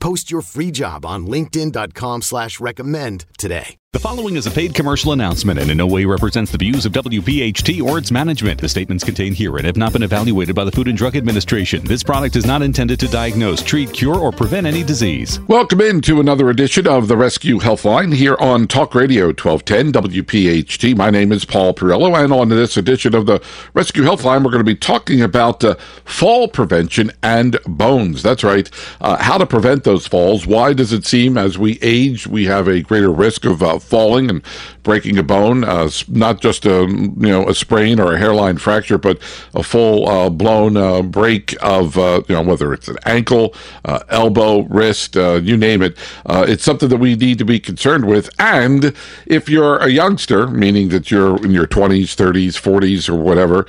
[0.00, 3.76] Post your free job on linkedin.com slash recommend today.
[3.96, 6.92] The following is a paid commercial announcement and in no way represents the views of
[6.92, 8.60] WPHT or its management.
[8.60, 11.82] The statements contained herein have not been evaluated by the Food and Drug Administration.
[11.82, 15.40] This product is not intended to diagnose, treat, cure, or prevent any disease.
[15.48, 20.94] Welcome into another edition of the Rescue Healthline here on Talk Radio 1210 WPHT.
[20.94, 24.58] My name is Paul Perrello, and on this edition of the Rescue Healthline, we're going
[24.58, 25.74] to be talking about uh,
[26.04, 28.22] fall prevention and bones.
[28.22, 30.46] That's right, uh, how to prevent those falls.
[30.46, 34.28] Why does it seem as we age we have a greater risk of uh, falling
[34.28, 34.42] and
[34.86, 38.98] breaking a bone, uh, not just a you know a sprain or a hairline fracture,
[38.98, 39.18] but
[39.54, 44.00] a full uh, blown uh, break of uh, you know whether it's an ankle, uh,
[44.08, 45.96] elbow, wrist, you name it.
[46.26, 48.30] it's something that we need to be concerned with.
[48.38, 48.94] And
[49.26, 53.66] if you're a youngster, meaning that you're in your 20s, 30s, 40s, or whatever,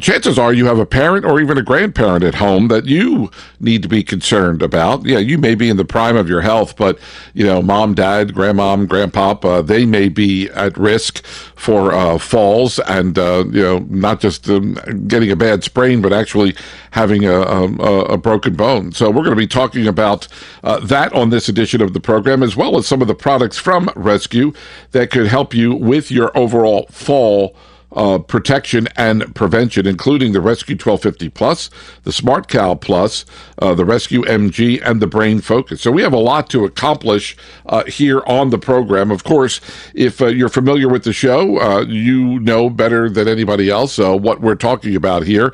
[0.00, 3.82] chances are you have a parent or even a grandparent at home that you need
[3.82, 5.06] to be concerned about.
[5.06, 6.98] Yeah, you may be in the prime of your health, but
[7.34, 12.78] you know, mom, dad, grandmom, grandpop uh, they may be at risk for uh, falls
[12.80, 14.74] and uh, you know not just um,
[15.06, 16.54] getting a bad sprain, but actually
[16.92, 17.64] having a, a,
[18.04, 18.92] a broken bone.
[18.92, 20.28] So we're going to be talking about
[20.62, 23.58] uh, that on this edition of the program, as well as some of the products
[23.58, 24.52] from Rescue
[24.92, 27.56] that could help you with your overall fall
[27.94, 31.70] uh, protection and prevention, including the Rescue 1250 Plus,
[32.04, 33.24] the Smart Cal Plus,
[33.58, 35.82] uh, the Rescue MG, and the Brain Focus.
[35.82, 39.10] So we have a lot to accomplish uh, here on the program.
[39.10, 39.60] Of course,
[39.94, 44.16] if uh, you're familiar with the show, uh, you know better than anybody else uh,
[44.16, 45.52] what we're talking about here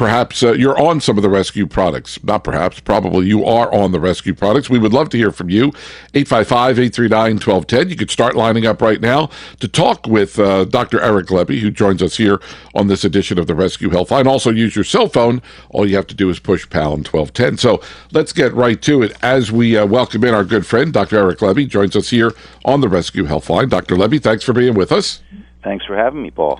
[0.00, 2.24] perhaps uh, you're on some of the rescue products.
[2.24, 4.70] Not perhaps, probably you are on the rescue products.
[4.70, 5.74] We would love to hear from you.
[6.14, 7.90] 855 839 1210.
[7.90, 11.02] You could start lining up right now to talk with uh, Dr.
[11.02, 12.40] Eric Lebby, who joins us here
[12.74, 14.24] on this edition of the Rescue Healthline.
[14.24, 15.42] Also, use your cell phone.
[15.68, 17.58] All you have to do is push pound 1210.
[17.58, 21.18] So let's get right to it as we uh, welcome in our good friend, Dr.
[21.18, 22.32] Eric Lebby, joins us here
[22.64, 23.68] on the Rescue Healthline.
[23.68, 23.96] Dr.
[23.96, 25.20] Lebby, thanks for being with us.
[25.62, 26.58] Thanks for having me, Paul.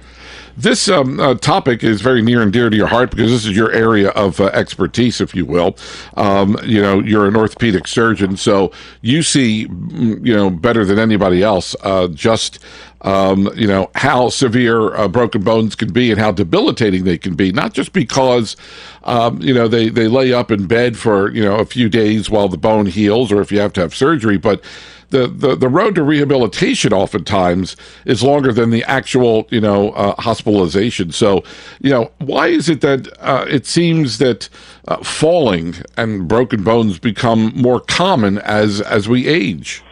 [0.57, 3.57] This um, uh, topic is very near and dear to your heart because this is
[3.57, 5.77] your area of uh, expertise, if you will.
[6.19, 10.99] Um, you know, you're an orthopedic surgeon, so you see, mm, you know, better than
[10.99, 12.59] anybody else, uh, just
[13.03, 17.35] um, you know how severe uh, broken bones can be and how debilitating they can
[17.35, 17.53] be.
[17.53, 18.57] Not just because
[19.05, 22.31] um, you know they they lay up in bed for you know a few days
[22.31, 24.63] while the bone heals, or if you have to have surgery, but
[25.11, 30.15] the, the, the road to rehabilitation oftentimes is longer than the actual, you know, uh,
[30.21, 31.13] hospitalization.
[31.13, 31.43] So,
[31.81, 34.49] you know, why is it that uh, it seems that
[34.89, 39.83] uh, falling and broken bones become more common as as we age?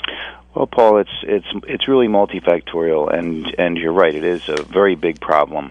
[0.59, 4.13] Well, Paul, it's it's it's really multifactorial, and and you're right.
[4.13, 5.71] It is a very big problem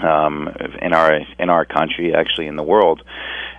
[0.00, 0.48] um,
[0.80, 3.02] in our in our country, actually in the world.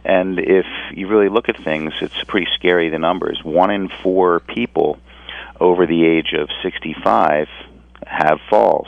[0.05, 2.89] And if you really look at things, it's pretty scary.
[2.89, 4.99] The numbers: one in four people
[5.59, 7.49] over the age of 65
[8.05, 8.87] have falls,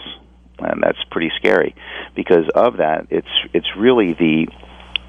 [0.60, 1.76] and that's pretty scary.
[2.16, 4.48] Because of that, it's it's really the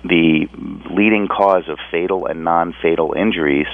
[0.03, 0.49] the
[0.91, 3.69] leading cause of fatal and non-fatal injuries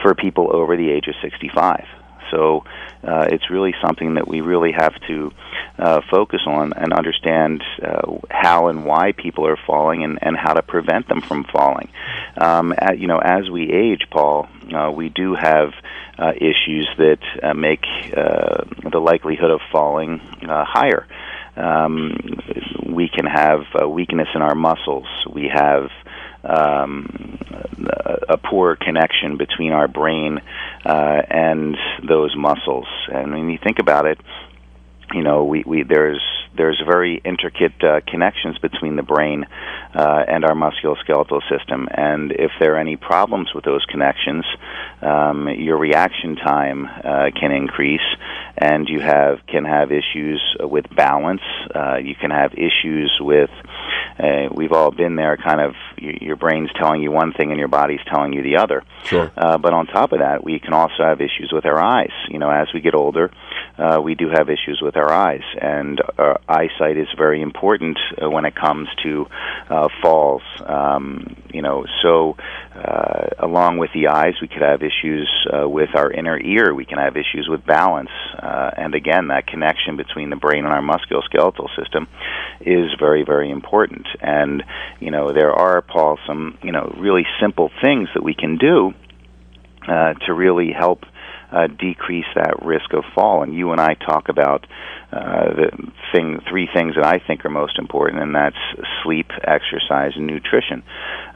[0.00, 1.84] for people over the age of 65.
[2.30, 2.64] So
[3.02, 5.32] uh, it's really something that we really have to
[5.78, 10.54] uh, focus on and understand uh, how and why people are falling and, and how
[10.54, 11.88] to prevent them from falling.
[12.36, 15.72] Um, at, you know, as we age, Paul, uh, we do have
[16.18, 17.84] uh, issues that uh, make
[18.16, 21.06] uh, the likelihood of falling uh, higher.
[21.56, 22.16] Um,
[22.86, 25.06] we can have a weakness in our muscles.
[25.28, 25.90] We have
[26.44, 27.38] um,
[28.28, 30.40] a poor connection between our brain
[30.84, 31.76] uh, and
[32.06, 32.86] those muscles.
[33.12, 34.18] And when you think about it,
[35.12, 36.22] you know, we, we there's
[36.58, 39.46] there's very intricate uh, connections between the brain
[39.94, 44.44] uh, and our musculoskeletal system, and if there are any problems with those connections,
[45.00, 48.00] um, your reaction time uh, can increase,
[48.58, 51.40] and you have can have issues with balance.
[51.74, 53.50] Uh, you can have issues with.
[54.18, 55.36] Uh, we've all been there.
[55.36, 58.56] Kind of, your, your brain's telling you one thing and your body's telling you the
[58.56, 58.82] other.
[59.04, 59.30] Sure.
[59.36, 62.10] Uh, but on top of that, we can also have issues with our eyes.
[62.28, 63.30] You know, as we get older,
[63.78, 66.00] uh, we do have issues with our eyes, and
[66.48, 69.26] eyesight is very important uh, when it comes to
[69.68, 70.42] uh, falls.
[70.64, 72.36] Um, you know, so
[72.74, 76.74] uh, along with the eyes, we could have issues uh, with our inner ear.
[76.74, 80.72] We can have issues with balance, uh, and again, that connection between the brain and
[80.72, 82.08] our musculoskeletal system
[82.60, 84.06] is very, very important.
[84.20, 84.62] And
[85.00, 88.92] you know, there are, Paul, some you know really simple things that we can do
[89.86, 91.04] uh, to really help
[91.50, 93.42] uh, decrease that risk of fall.
[93.42, 94.66] And you and I talk about
[95.12, 98.56] uh, the thing, three things that I think are most important, and that's
[99.02, 100.82] sleep, exercise, and nutrition.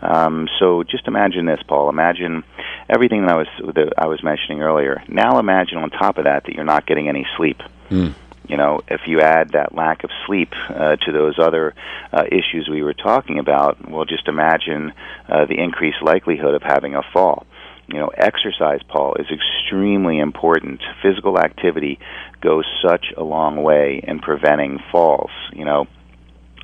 [0.02, 1.88] Um, so just imagine this, Paul.
[1.88, 2.44] Imagine
[2.88, 5.02] everything that I was that I was mentioning earlier.
[5.08, 7.60] Now imagine on top of that that you're not getting any sleep.
[7.90, 8.14] Mm.
[8.48, 11.74] You know, if you add that lack of sleep uh, to those other
[12.12, 14.92] uh, issues we were talking about, well, just imagine
[15.28, 17.46] uh, the increased likelihood of having a fall
[17.92, 20.80] you know, exercise, Paul, is extremely important.
[21.02, 21.98] Physical activity
[22.40, 25.30] goes such a long way in preventing falls.
[25.52, 25.86] You know,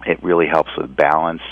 [0.06, 1.42] it really helps with balance.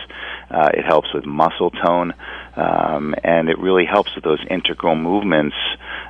[0.51, 2.15] Uh, it helps with muscle tone,
[2.57, 5.57] um, and it really helps with those integral movements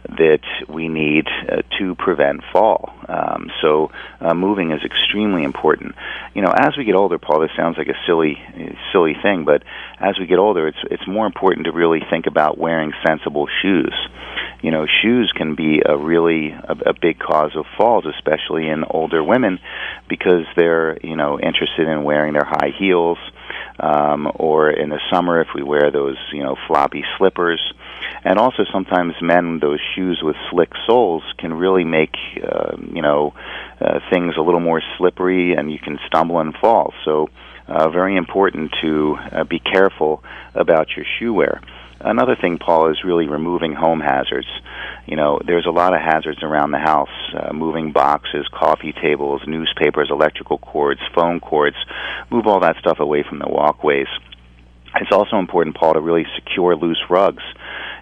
[0.08, 2.94] that we need uh, to prevent fall.
[3.08, 3.90] Um, so,
[4.20, 5.94] uh, moving is extremely important.
[6.34, 8.38] You know, as we get older, Paul, this sounds like a silly,
[8.92, 9.62] silly thing, but
[9.98, 13.94] as we get older, it's it's more important to really think about wearing sensible shoes.
[14.62, 18.84] You know, shoes can be a really a, a big cause of falls, especially in
[18.88, 19.58] older women,
[20.08, 23.18] because they're you know interested in wearing their high heels
[23.80, 27.60] um, or in the summer if we wear those you know floppy slippers.
[28.24, 33.34] And also sometimes men those shoes with slick soles can really make uh, you know
[33.80, 36.92] uh, things a little more slippery, and you can stumble and fall.
[37.04, 37.28] So.
[37.68, 40.22] Uh, very important to uh, be careful
[40.54, 41.60] about your shoe wear.
[42.00, 44.48] Another thing, Paul, is really removing home hazards.
[45.06, 49.42] You know, there's a lot of hazards around the house uh, moving boxes, coffee tables,
[49.46, 51.76] newspapers, electrical cords, phone cords.
[52.30, 54.08] Move all that stuff away from the walkways.
[55.00, 57.42] It's also important, Paul, to really secure loose rugs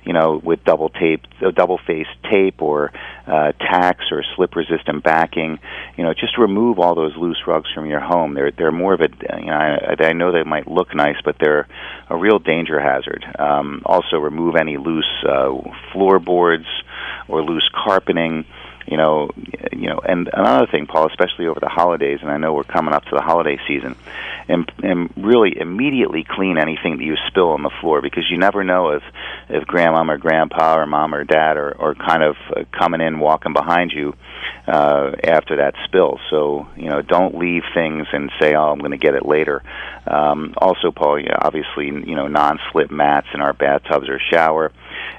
[0.05, 2.93] you know, with double tape, uh, double faced tape or
[3.26, 5.58] uh, tacks or slip resistant backing.
[5.96, 8.35] You know, just remove all those loose rugs from your home.
[8.35, 9.08] They're they're more of a
[9.38, 11.67] you know I, I know they might look nice, but they're
[12.11, 13.25] a real danger hazard.
[13.38, 15.52] Um, also, remove any loose uh,
[15.93, 16.67] floorboards
[17.29, 18.44] or loose carpeting
[18.86, 19.31] you know,
[19.72, 22.94] you know, and another thing, Paul, especially over the holidays, and I know we're coming
[22.94, 23.96] up to the holiday season,
[24.48, 28.62] and and really immediately clean anything that you spill on the floor because you never
[28.62, 29.02] know if
[29.48, 33.19] if grandma or grandpa or mom or dad are are kind of uh, coming in,
[33.19, 34.14] walking behind you
[34.66, 36.20] uh, after that spill.
[36.30, 39.62] So you know, don't leave things and say, "Oh, I'm going to get it later."
[40.06, 44.72] Um, also, Paul, obviously, you know, non-slip mats in our bathtubs or shower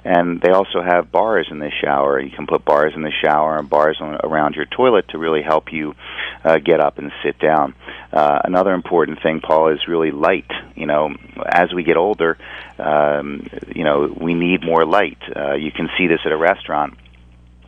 [0.03, 2.19] and they also have bars in the shower.
[2.19, 5.41] You can put bars in the shower and bars on, around your toilet to really
[5.41, 5.95] help you
[6.43, 7.75] uh, get up and sit down.
[8.11, 10.49] Uh, another important thing, Paul, is really light.
[10.75, 11.15] You know,
[11.45, 12.37] as we get older,
[12.77, 15.19] um, you know, we need more light.
[15.35, 16.97] Uh, you can see this at a restaurant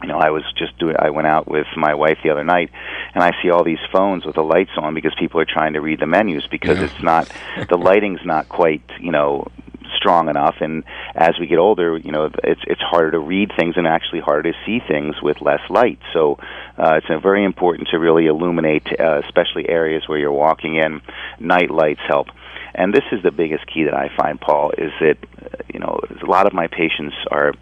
[0.02, 0.96] you know, I was just doing.
[0.98, 2.70] I went out with my wife the other night,
[3.14, 5.82] and I see all these phones with the lights on because people are trying to
[5.82, 6.86] read the menus because yeah.
[6.86, 7.32] it's not
[7.68, 9.48] the lighting's not quite you know
[9.96, 10.84] strong enough and
[11.16, 14.52] as we get older you know it's it's harder to read things and actually harder
[14.52, 16.00] to see things with less light.
[16.14, 16.38] So
[16.78, 21.02] uh, it's very important to really illuminate uh, especially areas where you're walking in.
[21.40, 22.28] Night lights help.
[22.74, 26.00] And this is the biggest key that I find Paul is that uh, you know
[26.22, 27.54] a lot of my patients are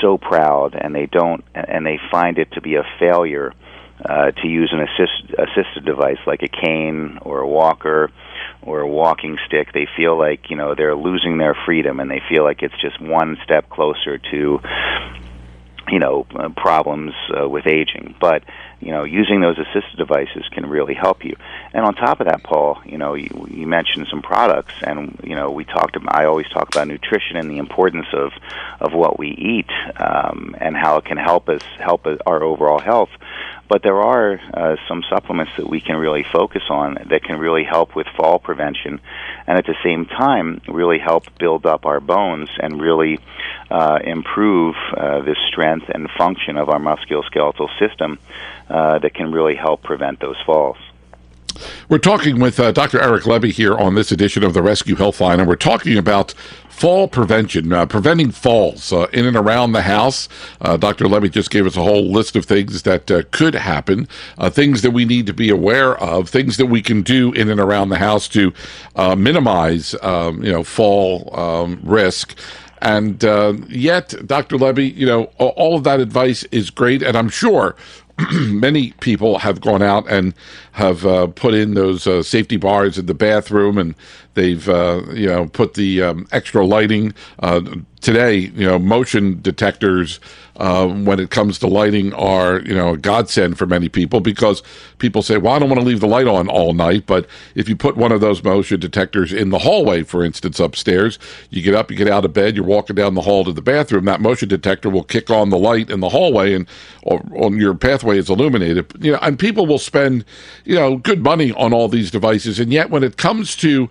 [0.00, 3.52] so proud and they don't and they find it to be a failure
[4.04, 8.10] uh, to use an assist, assisted device like a cane or a walker
[8.62, 12.22] or a walking stick, they feel like you know they're losing their freedom, and they
[12.28, 14.60] feel like it's just one step closer to
[15.88, 18.14] you know uh, problems uh, with aging.
[18.20, 18.44] But
[18.80, 21.36] you know, using those assistive devices can really help you.
[21.72, 25.36] And on top of that, Paul, you know, you, you mentioned some products, and you
[25.36, 25.94] know, we talked.
[25.94, 28.32] About, I always talk about nutrition and the importance of
[28.80, 33.10] of what we eat um, and how it can help us help our overall health.
[33.72, 37.64] But there are uh, some supplements that we can really focus on that can really
[37.64, 39.00] help with fall prevention,
[39.46, 43.18] and at the same time, really help build up our bones and really
[43.70, 48.18] uh, improve uh, the strength and function of our musculoskeletal system
[48.68, 50.76] uh, that can really help prevent those falls.
[51.88, 53.00] We're talking with uh, Dr.
[53.00, 56.32] Eric Lebby here on this edition of the Rescue Healthline, and we're talking about
[56.68, 60.28] fall prevention, uh, preventing falls uh, in and around the house.
[60.60, 61.04] Uh, Dr.
[61.04, 64.82] Lebby just gave us a whole list of things that uh, could happen, uh, things
[64.82, 67.90] that we need to be aware of, things that we can do in and around
[67.90, 68.52] the house to
[69.16, 72.36] minimize, um, you know, fall um, risk.
[72.80, 73.22] And
[73.70, 74.56] yet, Dr.
[74.56, 77.76] Lebby, you know, all of that advice is great, and I'm sure
[78.48, 80.34] many people have gone out and
[80.72, 83.94] have uh, put in those uh, safety bars in the bathroom, and
[84.34, 87.14] they've uh, you know put the um, extra lighting.
[87.40, 87.60] Uh,
[88.00, 90.20] today, you know, motion detectors
[90.62, 94.62] uh, when it comes to lighting are you know a godsend for many people because
[94.98, 97.26] people say, well, I don't want to leave the light on all night, but
[97.56, 101.18] if you put one of those motion detectors in the hallway, for instance, upstairs,
[101.50, 103.60] you get up, you get out of bed, you're walking down the hall to the
[103.60, 106.68] bathroom, that motion detector will kick on the light in the hallway, and
[107.02, 108.86] on your pathway is illuminated.
[109.00, 110.24] You know, and people will spend
[110.64, 113.90] you know good money on all these devices, and yet when it comes to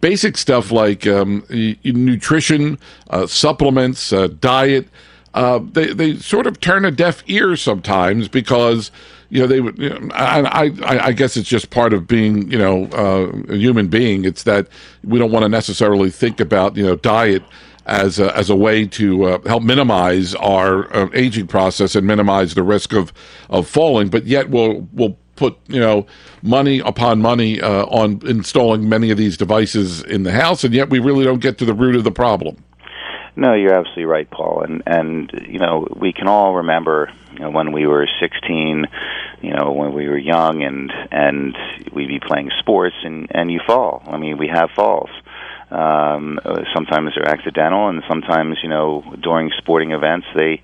[0.00, 1.44] basic stuff like um,
[1.82, 2.78] nutrition,
[3.10, 4.86] uh, supplements, uh, diet,
[5.34, 8.90] uh, they they sort of turn a deaf ear sometimes because
[9.30, 9.76] you know they would.
[9.78, 13.56] You know, I, I I guess it's just part of being you know uh, a
[13.56, 14.24] human being.
[14.24, 14.68] It's that
[15.02, 17.42] we don't want to necessarily think about you know diet
[17.86, 22.54] as a, as a way to uh, help minimize our uh, aging process and minimize
[22.54, 23.12] the risk of
[23.50, 24.08] of falling.
[24.08, 26.06] But yet we'll we'll put you know
[26.42, 30.90] money upon money uh, on installing many of these devices in the house, and yet
[30.90, 32.56] we really don't get to the root of the problem.
[33.36, 34.62] No, you're absolutely right, Paul.
[34.62, 38.86] And and you know we can all remember you know, when we were 16,
[39.42, 41.56] you know when we were young, and and
[41.92, 44.02] we'd be playing sports, and and you fall.
[44.06, 45.10] I mean, we have falls.
[45.70, 46.38] Um,
[46.74, 50.62] sometimes they're accidental, and sometimes you know during sporting events they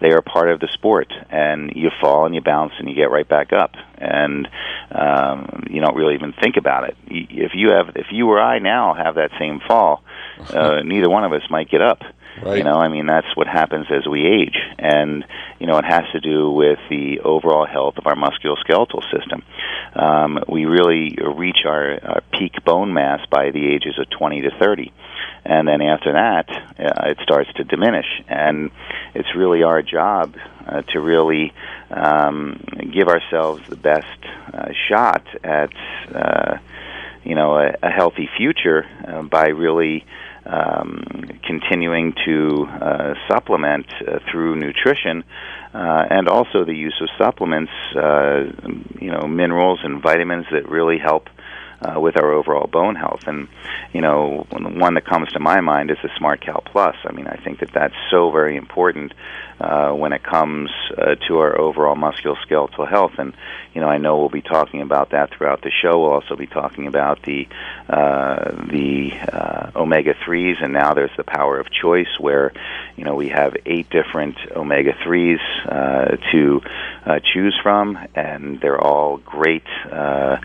[0.00, 3.10] they are part of the sport and you fall and you bounce and you get
[3.10, 4.48] right back up and
[4.90, 8.58] um you don't really even think about it if you have if you or I
[8.58, 10.02] now have that same fall
[10.54, 12.02] uh, neither one of us might get up.
[12.42, 12.58] Right.
[12.58, 15.24] You know, I mean, that's what happens as we age, and
[15.58, 19.42] you know, it has to do with the overall health of our musculoskeletal system.
[19.94, 24.50] Um, we really reach our, our peak bone mass by the ages of 20 to
[24.58, 24.92] 30,
[25.44, 28.06] and then after that, uh, it starts to diminish.
[28.28, 28.70] And
[29.14, 30.36] it's really our job
[30.66, 31.52] uh, to really
[31.90, 32.62] um,
[32.92, 34.18] give ourselves the best
[34.52, 35.72] uh, shot at,
[36.14, 36.58] uh,
[37.24, 40.04] you know, a, a healthy future uh, by really
[40.46, 41.02] um,
[41.44, 45.24] continuing to uh, supplement uh, through nutrition,
[45.74, 48.50] uh, and also the use of supplements, uh,
[48.98, 51.28] you know, minerals and vitamins that really help
[51.80, 53.24] uh, with our overall bone health.
[53.26, 53.48] And
[53.92, 56.96] you know, one that comes to my mind is the Smart Cal Plus.
[57.04, 59.12] I mean, I think that that's so very important
[59.60, 63.12] uh, when it comes uh, to our overall musculoskeletal health.
[63.18, 63.34] And
[63.74, 66.00] you know, I know we'll be talking about that throughout the show.
[66.00, 67.46] We'll also be talking about the
[67.88, 72.52] uh, the uh, omega threes, and now there's the power of choice, where
[72.96, 76.62] you know we have eight different omega threes uh, to
[77.04, 80.38] uh, choose from, and they're all great uh,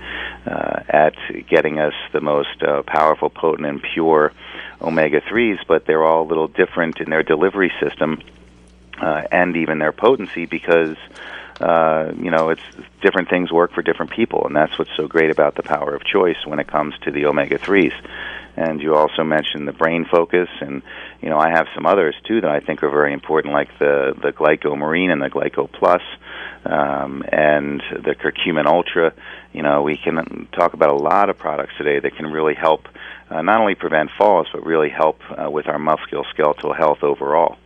[0.46, 1.16] uh, at
[1.50, 4.34] getting us the most uh, powerful, potent, and pure
[4.82, 8.22] omega 3s, but they're all a little different in their delivery system
[9.02, 10.98] uh, and even their potency because.
[11.60, 12.62] Uh, you know, it's
[13.02, 16.04] different things work for different people, and that's what's so great about the power of
[16.04, 17.94] choice when it comes to the omega threes.
[18.58, 20.82] And you also mentioned the brain focus, and
[21.22, 24.14] you know, I have some others too that I think are very important, like the
[24.22, 26.02] the Glyco Marine and the Glyco Plus,
[26.66, 29.14] um, and the Curcumin Ultra.
[29.54, 32.88] You know, we can talk about a lot of products today that can really help
[33.30, 37.58] uh, not only prevent falls, but really help uh, with our musculoskeletal health overall.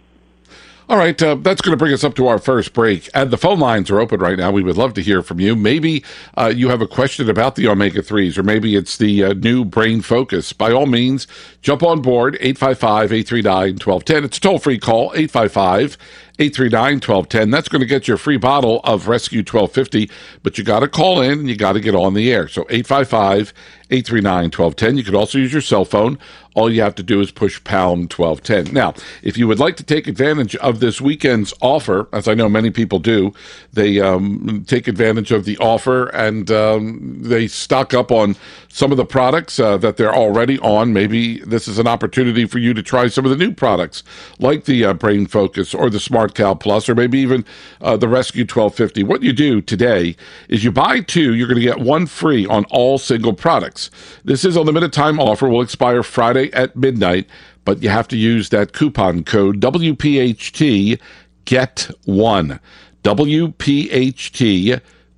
[0.89, 3.11] All right, uh, that's going to bring us up to our first break.
[3.13, 4.49] And the phone lines are open right now.
[4.49, 5.55] We would love to hear from you.
[5.55, 6.03] Maybe
[6.35, 9.63] uh, you have a question about the omega 3s, or maybe it's the uh, new
[9.63, 10.51] brain focus.
[10.51, 11.27] By all means,
[11.61, 14.23] jump on board 855 839 1210.
[14.23, 15.95] It's a toll free call 855
[16.39, 17.49] 839 1210.
[17.49, 20.09] That's going to get you a free bottle of Rescue 1250,
[20.41, 22.47] but you got to call in and you got to get on the air.
[22.47, 23.53] So 855
[23.91, 24.97] 839 1210.
[24.97, 26.17] You could also use your cell phone
[26.59, 28.73] all you have to do is push pound 1210.
[28.73, 32.49] Now, if you would like to take advantage of this weekend's offer, as I know
[32.49, 33.33] many people do,
[33.71, 38.35] they um, take advantage of the offer and um, they stock up on
[38.69, 40.93] some of the products uh, that they're already on.
[40.93, 44.03] Maybe this is an opportunity for you to try some of the new products
[44.39, 47.43] like the uh, Brain Focus or the Smart Cal Plus or maybe even
[47.81, 49.03] uh, the Rescue 1250.
[49.03, 50.15] What you do today
[50.47, 53.89] is you buy two, you're going to get one free on all single products.
[54.23, 57.27] This is a limited time offer, will expire Friday at midnight,
[57.65, 60.99] but you have to use that coupon code WPHT
[61.45, 61.89] get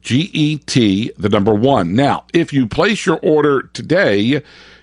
[0.01, 0.09] one.
[0.09, 1.95] WPHT GET, the number one.
[1.95, 4.41] Now, if you place your order today,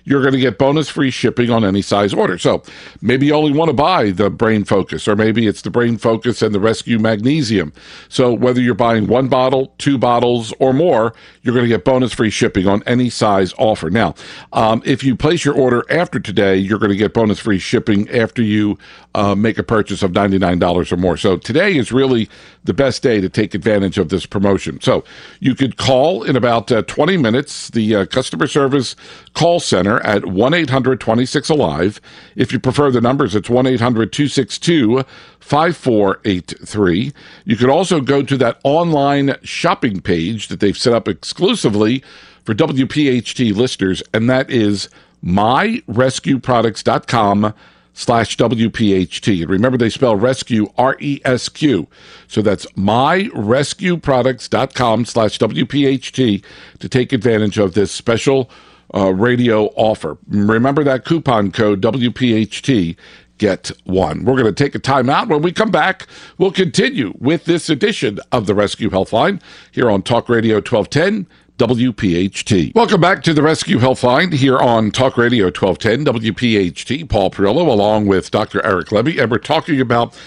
[0.09, 2.35] you're going to get bonus free shipping on any size order.
[2.39, 2.63] So
[2.99, 6.41] maybe you only want to buy the Brain Focus, or maybe it's the Brain Focus
[6.41, 7.71] and the Rescue Magnesium.
[8.09, 11.13] So whether you're buying one bottle, two bottles, or more,
[11.43, 13.91] you're going to get bonus free shipping on any size offer.
[13.91, 14.15] Now,
[14.51, 18.09] um, if you place your order after today, you're going to get bonus free shipping
[18.09, 18.79] after you
[19.13, 21.17] uh, make a purchase of $99 or more.
[21.17, 22.29] So today is really
[22.63, 24.81] the best day to take advantage of this promotion.
[24.81, 25.03] So
[25.39, 28.95] you could call in about uh, 20 minutes the uh, customer service
[29.33, 32.01] call center at 1 800 26 Alive.
[32.35, 35.03] If you prefer the numbers, it's 1 800 262
[35.39, 37.13] 5483.
[37.45, 42.03] You could also go to that online shopping page that they've set up exclusively
[42.43, 44.89] for WPHT listeners, and that is
[45.23, 47.53] myrescueproducts.com
[47.93, 49.41] slash WPHT.
[49.41, 51.87] And remember, they spell rescue R E S Q.
[52.27, 56.43] So that's myrescueproducts.com slash WPHT
[56.79, 58.49] to take advantage of this special
[58.93, 60.17] uh, radio offer.
[60.27, 62.95] Remember that coupon code WPHT.
[63.37, 64.25] Get one.
[64.25, 65.29] We're going to take a time out.
[65.29, 69.41] When we come back, we'll continue with this edition of the Rescue Healthline
[69.71, 71.25] here on Talk Radio 1210
[71.57, 72.73] WPHT.
[72.73, 77.09] Welcome back to the Rescue Healthline here on Talk Radio 1210 WPHT.
[77.09, 78.65] Paul Perrello along with Dr.
[78.65, 80.17] Eric Lebby, and we're talking about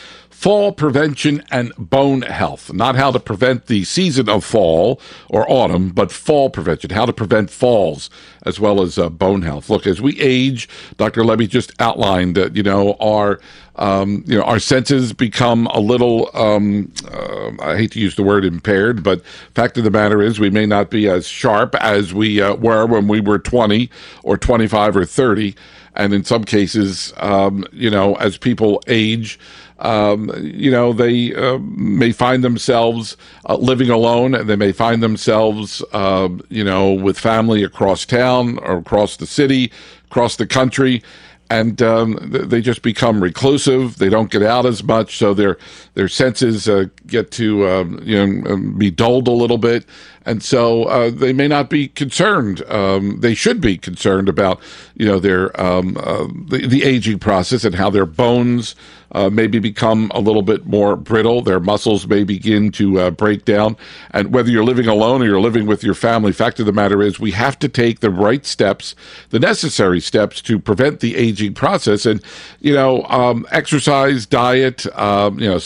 [0.42, 2.72] fall prevention and bone health.
[2.72, 7.12] Not how to prevent the season of fall or autumn, but fall prevention, how to
[7.12, 8.11] prevent falls
[8.44, 9.70] as well as uh, bone health.
[9.70, 11.22] Look, as we age, Dr.
[11.22, 13.38] Lebby just outlined that, you know, our
[13.76, 18.22] um, you know, our senses become a little, um, uh, I hate to use the
[18.22, 22.12] word impaired, but fact of the matter is we may not be as sharp as
[22.12, 23.88] we uh, were when we were 20
[24.25, 25.54] or 25 or 30.
[25.94, 29.38] And in some cases, um, you know, as people age,
[29.82, 33.16] um, you know, they uh, may find themselves
[33.48, 34.34] uh, living alone.
[34.34, 39.26] And they may find themselves, uh, you know, with family across town or across the
[39.26, 39.70] city,
[40.06, 41.02] across the country.
[41.50, 43.98] And um, they just become reclusive.
[43.98, 45.58] They don't get out as much, so their
[45.94, 49.84] their senses uh, get to um, you know um, be dulled a little bit,
[50.25, 52.62] and so uh, they may not be concerned.
[52.70, 54.61] Um, they should be concerned about
[54.94, 58.75] you know their um, uh, the, the, aging process and how their bones
[59.12, 61.42] uh, maybe become a little bit more brittle.
[61.42, 63.76] Their muscles may begin to uh, break down.
[64.11, 67.02] And whether you're living alone or you're living with your family, fact of the matter
[67.02, 68.94] is we have to take the right steps,
[69.30, 72.06] the necessary steps to prevent the aging process.
[72.06, 72.22] And
[72.61, 75.58] you know, um, exercise, diet, um, you know,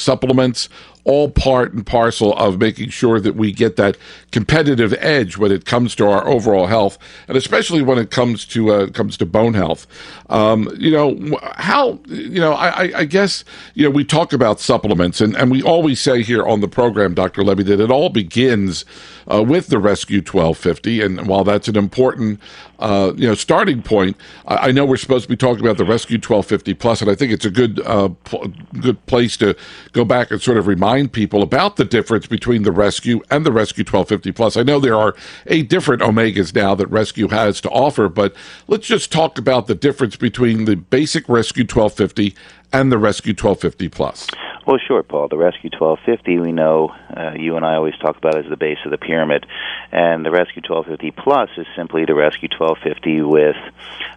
[1.07, 3.97] all part and parcel of making sure that we get that
[4.33, 8.73] competitive edge when it comes to our overall health, and especially when it comes to
[8.73, 9.87] uh, comes to bone health.
[10.29, 15.21] Um, you know how you know I, I, guess you know we talk about supplements,
[15.21, 17.43] and, and we always say here on the program, Dr.
[17.43, 18.85] Lebby, that it all begins
[19.31, 22.41] uh, with the Rescue 1250, and while that's an important
[22.79, 25.85] uh, you know starting point, I, I, know we're supposed to be talking about the
[25.85, 29.57] Rescue 1250 Plus, and I think it's a good uh, pl- good place to
[29.93, 33.53] go back and sort of remind people about the difference between the Rescue and the
[33.53, 34.57] Rescue 1250 Plus.
[34.57, 35.15] I know there are
[35.47, 38.35] eight different omegas now that Rescue has to offer, but
[38.69, 42.35] let's just talk about the difference between the basic Rescue 1250
[42.73, 44.27] and the Rescue 1250 Plus.
[44.67, 45.29] Well, sure, Paul.
[45.29, 48.79] The Rescue 1250, we know uh, you and I always talk about as the base
[48.85, 49.47] of the pyramid,
[49.93, 53.57] and the Rescue 1250 Plus is simply the Rescue 1250 with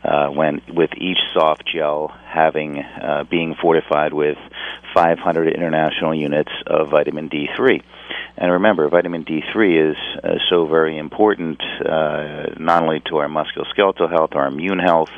[0.03, 4.37] uh, when with each soft gel having uh, being fortified with
[4.95, 7.83] 500 international units of vitamin D3.
[8.41, 14.09] And remember, vitamin D3 is uh, so very important uh, not only to our musculoskeletal
[14.09, 15.09] health, our immune health,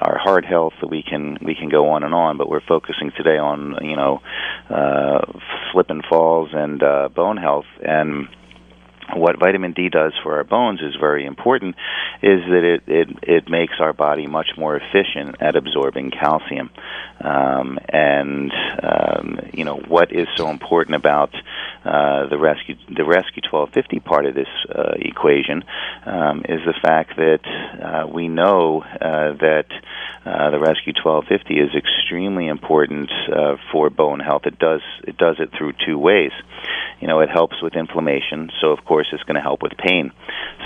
[0.00, 0.74] our heart health.
[0.80, 3.96] That we can we can go on and on, but we're focusing today on you
[3.96, 4.22] know
[4.70, 5.20] uh,
[5.72, 8.28] slip and falls and uh, bone health and
[9.16, 11.76] what vitamin D does for our bones is very important
[12.22, 16.70] is that it it it makes our body much more efficient at absorbing calcium.
[17.20, 18.50] Um, and
[18.82, 21.34] um, you know what is so important about
[21.84, 25.64] uh, the rescue the rescue 1250 part of this uh, equation
[26.06, 29.66] um, is the fact that uh, we know uh, that
[30.24, 34.42] uh, the rescue 1250 is extremely important uh, for bone health.
[34.44, 36.32] It does it does it through two ways.
[37.00, 40.12] You know it helps with inflammation so of course it's going to help with pain.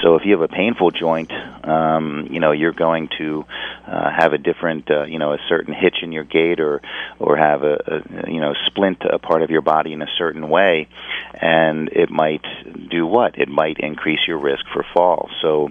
[0.02, 1.32] So if you have a painful joint
[1.64, 3.44] um, you know you're going to
[3.86, 6.80] uh, have a different uh, you know a certain hitch in your gait or
[7.18, 10.48] or have a, a you know splint a part of your body in a certain
[10.48, 10.88] way
[11.34, 12.44] and it might
[12.90, 13.38] do what?
[13.38, 15.28] It might increase your risk for fall.
[15.42, 15.70] So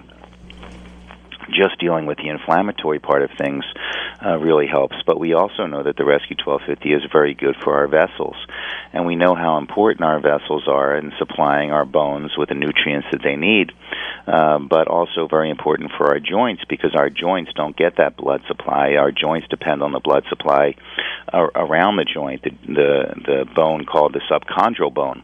[1.50, 3.64] just dealing with the inflammatory part of things
[4.24, 4.96] uh, really helps.
[5.06, 8.36] But we also know that the Rescue 1250 is very good for our vessels.
[8.92, 13.08] and we know how important our vessels are in supplying our bones with the nutrients
[13.12, 13.72] that they need.
[14.26, 18.40] Uh, but also very important for our joints because our joints don't get that blood
[18.48, 18.94] supply.
[18.94, 20.76] Our joints depend on the blood supply
[21.30, 25.22] uh, around the joint, the, the the bone called the subchondral bone,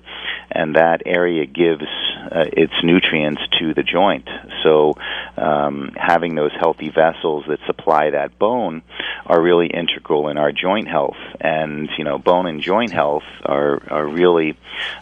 [0.51, 1.87] and that area gives
[2.31, 4.29] uh, its nutrients to the joint.
[4.63, 4.95] So,
[5.39, 8.83] um, having those healthy vessels that supply that bone
[9.27, 11.21] are really integral in our joint health.
[11.41, 14.57] And you know, bone and joint health are are really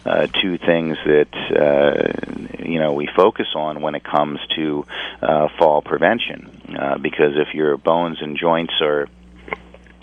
[0.05, 1.33] uh, two things that
[1.65, 4.85] uh, you know we focus on when it comes to
[5.21, 6.39] uh, fall prevention.
[6.79, 9.07] Uh, because if your bones and joints are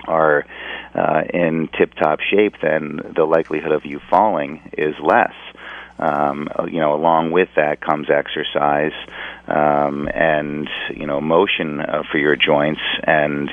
[0.09, 0.45] are
[0.95, 5.35] uh, in tip-top shape, then the likelihood of you falling is less.
[5.99, 8.93] Um, you know, along with that comes exercise
[9.49, 13.49] um, and you know motion uh, for your joints, and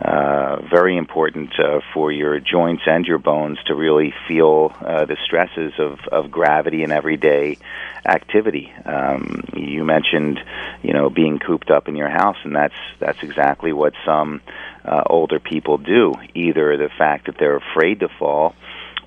[0.00, 5.16] uh, very important uh, for your joints and your bones to really feel uh, the
[5.24, 7.58] stresses of, of gravity and everyday
[8.04, 8.72] activity.
[8.84, 10.38] Um, you mentioned,
[10.82, 14.40] you know, being cooped up in your house, and that's that's exactly what some
[14.84, 16.14] uh, older people do.
[16.34, 18.54] Either the fact that they're afraid to fall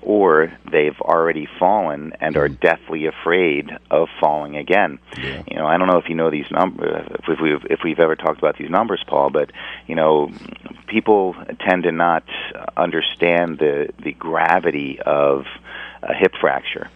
[0.02, 2.54] or they've already fallen and are mm-hmm.
[2.56, 4.98] deathly afraid of falling again.
[5.16, 5.42] Yeah.
[5.48, 8.16] You know, I don't know if you know these numbers, if we've if we've ever
[8.16, 9.50] talked about these numbers, Paul, but
[9.86, 10.30] you know,
[10.88, 12.24] people tend to not
[12.76, 15.46] understand the the gravity of
[16.02, 16.90] a hip fracture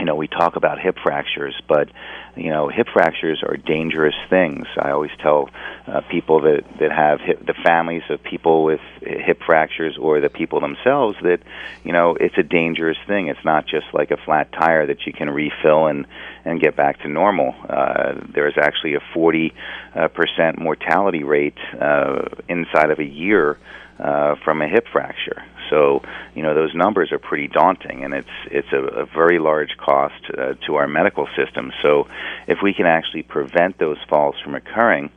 [0.00, 1.90] you know, we talk about hip fractures, but
[2.34, 4.66] you know, hip fractures are dangerous things.
[4.78, 5.50] I always tell
[5.86, 10.30] uh, people that that have hip, the families of people with hip fractures or the
[10.30, 11.40] people themselves that
[11.84, 13.28] you know it's a dangerous thing.
[13.28, 16.06] It's not just like a flat tire that you can refill and
[16.46, 17.54] and get back to normal.
[17.68, 19.52] Uh, there's actually a 40
[19.94, 23.58] uh, percent mortality rate uh, inside of a year
[24.00, 25.42] uh, from a hip fracture.
[25.68, 26.02] So,
[26.34, 30.22] you know, those numbers are pretty daunting, and it's it's a, a very large cost
[30.36, 31.70] uh, to our medical system.
[31.82, 32.08] So,
[32.48, 35.10] if we can actually prevent those falls from occurring,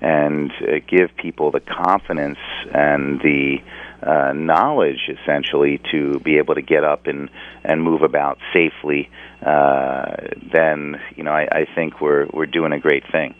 [0.00, 2.38] and uh, give people the confidence
[2.72, 3.58] and the
[4.02, 7.28] uh, knowledge, essentially, to be able to get up and
[7.64, 9.10] and move about safely,
[9.44, 10.16] uh,
[10.54, 13.34] then you know, I, I think we're we're doing a great thing.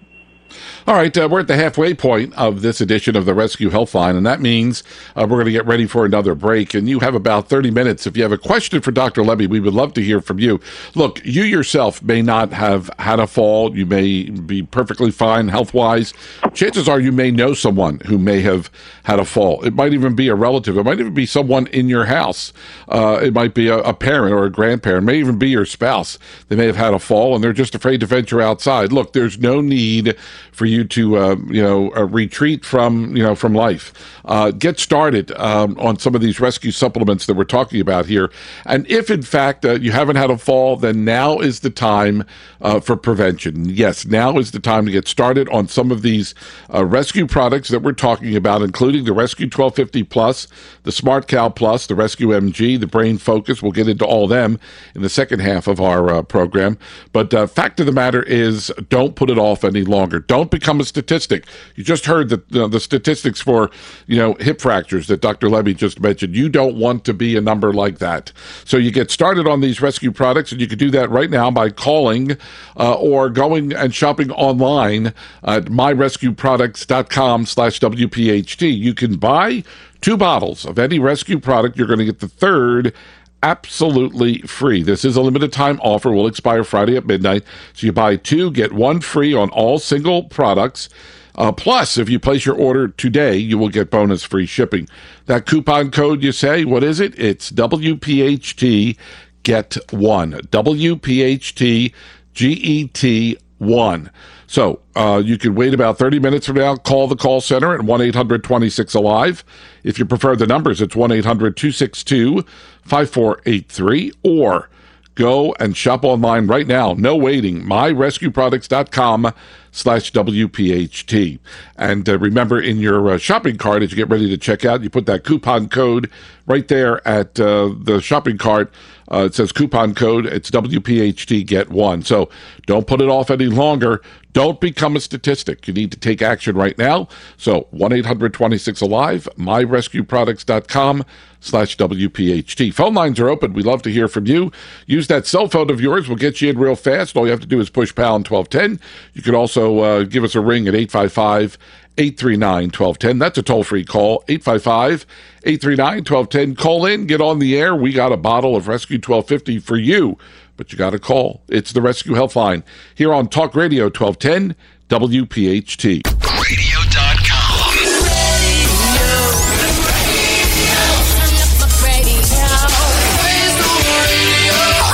[0.87, 4.17] All right, uh, we're at the halfway point of this edition of the Rescue Healthline,
[4.17, 4.83] and that means
[5.17, 6.75] uh, we're going to get ready for another break.
[6.75, 8.07] And you have about 30 minutes.
[8.07, 9.23] If you have a question for Dr.
[9.23, 10.61] Lebby, we would love to hear from you.
[10.95, 13.77] Look, you yourself may not have had a fall.
[13.77, 16.15] You may be perfectly fine health wise.
[16.55, 18.71] Chances are you may know someone who may have
[19.05, 19.63] had a fall.
[19.65, 22.53] It might even be a relative, it might even be someone in your house.
[22.89, 25.65] Uh, it might be a, a parent or a grandparent, it may even be your
[25.65, 26.19] spouse.
[26.49, 28.93] They may have had a fall and they're just afraid to venture outside.
[28.93, 30.15] Look, there's no need
[30.53, 33.93] for you to uh, you know uh, retreat from you know from life.
[34.29, 38.31] Uh, get started um, on some of these rescue supplements that we're talking about here.
[38.67, 42.25] And if in fact uh, you haven't had a fall, then now is the time
[42.61, 43.65] uh, for prevention.
[43.65, 46.35] Yes, now is the time to get started on some of these
[46.75, 50.47] uh, rescue products that we're talking about, including the Rescue 1250 Plus,
[50.83, 53.63] the Smart Cal Plus, the Rescue MG, the Brain Focus.
[53.63, 54.59] We'll get into all them
[54.95, 56.79] in the second half of our program.
[57.13, 60.21] But fact of the matter is, don't put it off any longer.
[60.29, 61.47] Don't become a statistic.
[61.75, 63.71] You just heard the, uh, the statistics for,
[64.07, 65.49] you know, hip fractures that Dr.
[65.49, 66.37] Lebby just mentioned.
[66.37, 68.31] You don't want to be a number like that.
[68.65, 71.51] So you get started on these rescue products, and you can do that right now
[71.51, 72.37] by calling
[72.77, 78.79] uh, or going and shopping online at myrescueproducts.com slash WPHT.
[78.79, 79.65] You can buy
[80.03, 81.77] two bottles of any rescue product.
[81.77, 82.95] You're going to get the third
[83.43, 84.83] absolutely free.
[84.83, 87.45] This is a limited time offer, will expire Friday at midnight.
[87.73, 90.89] So you buy two, get one free on all single products.
[91.35, 94.89] Uh, plus, if you place your order today, you will get bonus free shipping.
[95.27, 97.17] That coupon code you say, what is it?
[97.19, 98.97] It's WPHT
[99.45, 100.33] Get One.
[100.33, 101.93] WPHT
[102.35, 104.11] GET One.
[104.49, 106.75] So uh, you can wait about 30 minutes from now.
[106.75, 109.45] Call the call center at 1 800 26 Alive.
[109.85, 112.43] If you prefer the numbers, it's 1 800 262
[112.83, 114.71] 5483 or
[115.19, 116.95] go and shop online right now.
[116.95, 117.63] No waiting.
[117.63, 119.33] MyRescueProducts.com
[119.73, 121.39] slash WPHT.
[121.77, 124.83] And uh, remember, in your uh, shopping cart, as you get ready to check out,
[124.83, 126.09] you put that coupon code
[126.47, 128.73] right there at uh, the shopping cart.
[129.11, 130.25] Uh, it says coupon code.
[130.25, 132.03] It's WPHT Get One.
[132.03, 132.31] So
[132.67, 134.01] don't put it off any longer.
[134.33, 135.67] Don't become a statistic.
[135.67, 137.09] You need to take action right now.
[137.37, 141.05] So 1 800 26 Alive, myrescueproducts.com
[141.41, 142.75] slash WPHT.
[142.75, 143.53] Phone lines are open.
[143.53, 144.51] we love to hear from you.
[144.87, 146.09] Use that cell phone of yours.
[146.09, 147.17] We'll get you in real fast.
[147.17, 148.81] All you have to do is push pound 1210.
[149.15, 151.59] You can also uh, give us a ring at 855
[151.99, 153.19] 839 1210.
[153.19, 155.05] That's a toll free call, 855
[155.45, 156.55] 839 1210.
[156.55, 157.75] Call in, get on the air.
[157.75, 160.17] We got a bottle of Rescue 1250 for you,
[160.57, 161.43] but you got to call.
[161.49, 162.63] It's the Rescue Helpline
[162.95, 164.55] here on Talk Radio 1210
[164.89, 166.07] WPHT.
[166.07, 167.59] Radio.com.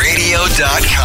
[0.01, 1.04] Radio.com.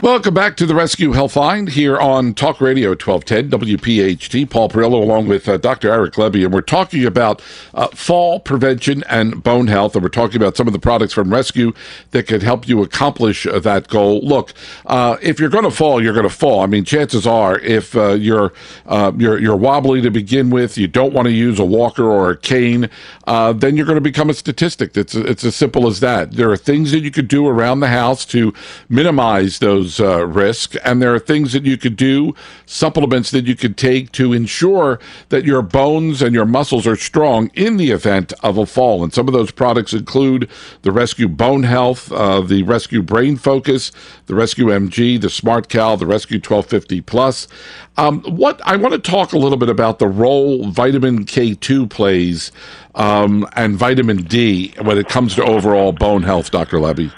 [0.00, 4.48] Welcome back to the Rescue Helpline here on Talk Radio 1210 WPHT.
[4.48, 5.92] Paul Perrello along with uh, Dr.
[5.92, 7.42] Eric Lebby, and we're talking about
[7.74, 11.32] uh, fall prevention and bone health, and we're talking about some of the products from
[11.32, 11.72] Rescue
[12.12, 14.20] that can help you accomplish uh, that goal.
[14.20, 14.54] Look,
[14.86, 16.60] uh, if you're going to fall, you're going to fall.
[16.60, 18.52] I mean, chances are, if uh, you're
[18.86, 22.30] uh, you're you're wobbly to begin with, you don't want to use a walker or
[22.30, 22.88] a cane,
[23.26, 24.96] then you're going to become a statistic.
[24.96, 26.34] It's it's as simple as that.
[26.34, 28.54] There are things that you could do around the house to
[28.88, 32.34] minimize those those uh, risks, and there are things that you could do,
[32.66, 34.98] supplements that you could take to ensure
[35.30, 39.02] that your bones and your muscles are strong in the event of a fall.
[39.02, 40.48] And some of those products include
[40.82, 43.90] the Rescue Bone Health, uh, the Rescue Brain Focus,
[44.26, 47.48] the Rescue MG, the Smart Cal, the Rescue 1250 Plus.
[47.96, 52.52] Um, what I want to talk a little bit about the role vitamin K2 plays
[52.94, 56.76] um, and vitamin D when it comes to overall bone health, Dr.
[56.78, 57.12] Lebby.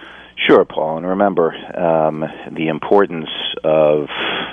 [0.51, 0.97] Sure, Paul.
[0.97, 3.29] And remember um, the importance
[3.63, 4.09] of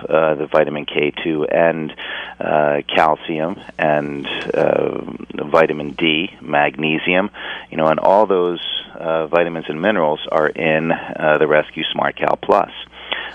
[0.07, 1.91] uh, the vitamin K2 and
[2.39, 5.01] uh, calcium and uh,
[5.43, 7.31] vitamin D, magnesium,
[7.71, 8.59] you know, and all those
[8.93, 12.69] uh, vitamins and minerals are in uh, the Rescue Smart Cal Plus.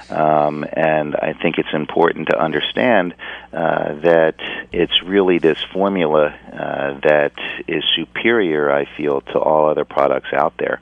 [0.08, 3.14] Um, and I think it's important to understand
[3.52, 4.34] uh, that
[4.70, 7.32] it's really this formula uh, that
[7.66, 10.80] is superior, I feel, to all other products out there.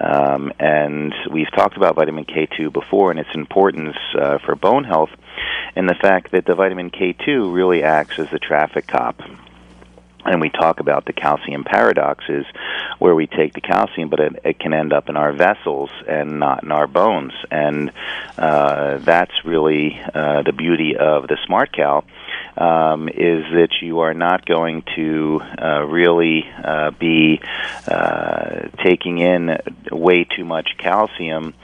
[0.00, 5.10] Um, and we've talked about vitamin K2 before and its importance uh, for bone health,
[5.76, 9.20] and the fact that the vitamin K2 really acts as the traffic cop.
[10.24, 12.44] And we talk about the calcium paradoxes
[12.98, 16.38] where we take the calcium but it, it can end up in our vessels and
[16.38, 17.32] not in our bones.
[17.50, 17.90] And
[18.36, 22.04] uh, that's really uh, the beauty of the smart cal
[22.56, 27.40] um, is that you are not going to uh, really uh, be
[27.86, 29.56] uh, taking in
[29.90, 31.54] way too much calcium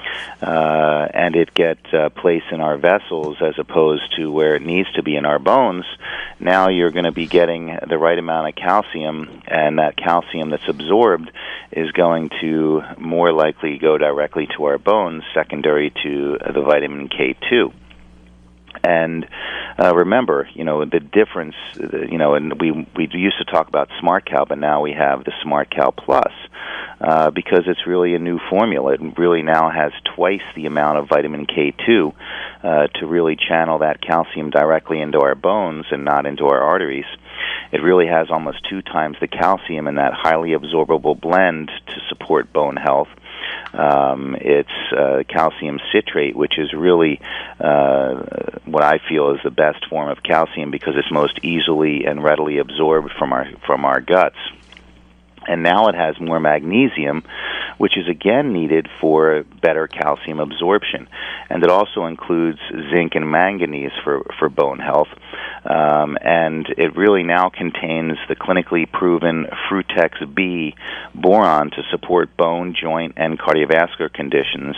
[0.43, 4.91] uh, and it get uh, placed in our vessels as opposed to where it needs
[4.93, 5.85] to be in our bones.
[6.41, 10.69] Now you're going to be getting the right amount of calcium, and that calcium that's
[10.69, 11.31] absorbed
[11.73, 17.73] is going to more likely go directly to our bones, secondary to the vitamin K2
[18.87, 19.27] and
[19.79, 21.57] uh, remember, you know, the difference.
[21.77, 25.25] You know, and we we used to talk about Smart Cal, but now we have
[25.25, 26.33] the Smart Cal Plus
[27.01, 28.95] uh, because it's really a new formula.
[28.95, 32.15] It really now has twice the amount of vitamin K2
[32.63, 37.07] uh, to really channel that calcium directly into our bones and not into our arteries.
[37.73, 42.53] It really has almost two times the calcium in that highly absorbable blend to support
[42.53, 43.09] bone health
[43.73, 47.21] um, it's uh, calcium citrate, which is really
[47.61, 48.15] uh,
[48.65, 52.59] what I feel is the best form of calcium because it's most easily and readily
[52.59, 54.39] absorbed from our from our guts
[55.49, 57.23] and now it has more magnesium,
[57.79, 61.09] which is again needed for better calcium absorption.
[61.49, 62.59] And it also includes
[62.91, 65.09] zinc and manganese for, for bone health.
[65.65, 70.75] Um, and it really now contains the clinically proven FruiteX-B
[71.15, 74.77] boron to support bone, joint, and cardiovascular conditions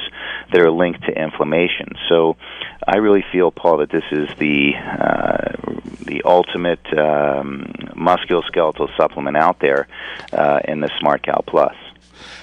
[0.53, 1.93] that are linked to inflammation.
[2.09, 2.37] So
[2.87, 5.79] I really feel, Paul, that this is the uh,
[6.09, 9.87] the ultimate um, musculoskeletal supplement out there
[10.33, 11.75] uh, in the Smart Cal Plus.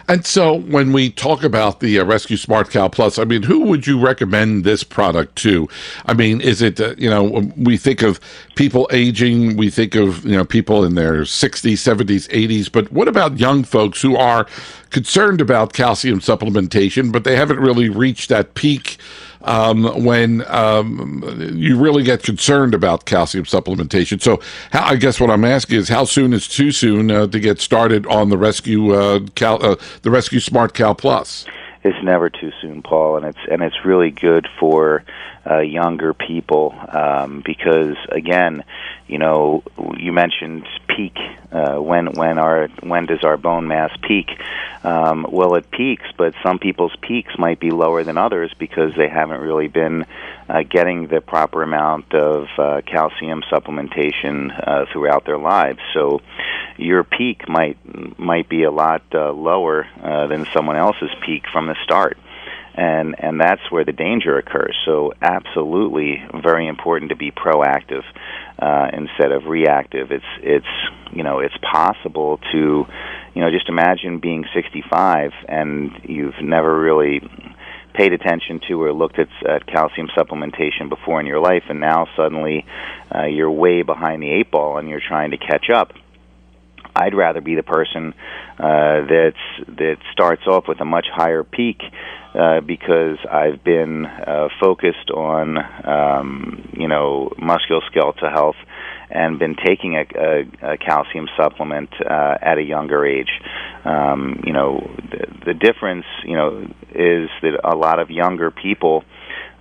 [0.08, 3.88] And so, when we talk about the uh, Rescue Smart Plus, I mean, who would
[3.88, 5.68] you recommend this product to?
[6.06, 8.20] I mean, is it uh, you know we think of
[8.56, 13.08] people aging, we think of you know people in their 60s, 70s, 80s, but what
[13.08, 14.46] about young folks who are
[14.92, 18.98] concerned about calcium supplementation, but they haven't really reached that peak?
[19.46, 24.22] Um, when um, you really get concerned about calcium supplementation.
[24.22, 27.40] So, how, I guess what I'm asking is, how soon is too soon uh, to
[27.40, 31.46] get started on the rescue uh, Cal, uh, the rescue Smart Cal Plus?
[31.84, 35.04] It's never too soon, Paul, and it's and it's really good for
[35.48, 38.64] uh, younger people um, because again,
[39.08, 39.62] you know,
[39.98, 41.18] you mentioned peak.
[41.52, 44.30] Uh, when when our when does our bone mass peak?
[44.84, 49.08] Um, well, it peaks, but some people's peaks might be lower than others because they
[49.08, 50.06] haven't really been
[50.48, 55.80] uh, getting the proper amount of uh, calcium supplementation uh, throughout their lives.
[55.94, 56.22] So,
[56.78, 57.78] your peak might
[58.20, 62.18] might be a lot uh, lower uh, than someone else's peak from the start
[62.76, 64.76] and and that's where the danger occurs.
[64.86, 68.04] So absolutely, very important to be proactive
[68.60, 70.12] uh, instead of reactive.
[70.12, 70.66] It's it's
[71.12, 72.86] you know it's possible to
[73.34, 77.22] you know just imagine being 65 and you've never really
[77.94, 82.08] paid attention to or looked at, at calcium supplementation before in your life, and now
[82.16, 82.66] suddenly
[83.14, 85.94] uh, you're way behind the eight ball and you're trying to catch up.
[86.96, 88.14] I'd rather be the person
[88.58, 91.82] uh, that's that starts off with a much higher peak
[92.34, 98.56] uh, because I've been uh, focused on um, you know musculoskeletal health
[99.10, 103.30] and been taking a, a, a calcium supplement uh, at a younger age.
[103.84, 104.80] Um, you know,
[105.12, 109.04] the, the difference, you know, is that a lot of younger people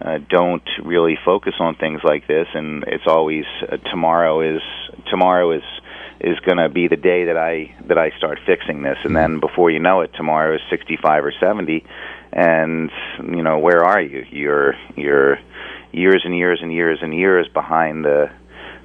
[0.01, 4.62] uh, don't really focus on things like this, and it's always uh, tomorrow is
[5.11, 5.62] tomorrow is
[6.20, 9.40] is going to be the day that I that I start fixing this, and then
[9.40, 11.85] before you know it, tomorrow is 65 or 70,
[12.33, 14.24] and you know where are you?
[14.31, 15.38] You're you're
[15.92, 18.31] years and years and years and years behind the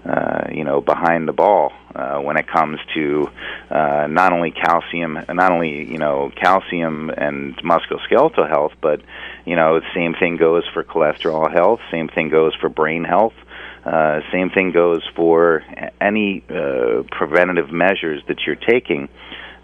[0.06, 3.30] uh, you know behind the ball uh, when it comes to
[3.70, 9.02] uh, not only calcium, not only you know calcium and musculoskeletal health, but
[9.46, 11.80] you know the same thing goes for cholesterol health.
[11.92, 13.34] Same thing goes for brain health.
[13.86, 15.64] Uh, same thing goes for
[16.02, 19.10] any uh, preventative measures that you're taking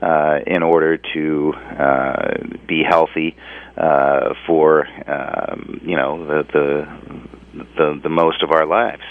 [0.02, 2.34] uh, in order to uh,
[2.68, 3.36] be healthy
[3.78, 9.04] uh, for um, you know the, the the the most of our lives.